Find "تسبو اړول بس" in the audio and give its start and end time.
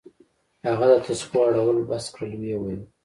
1.05-2.05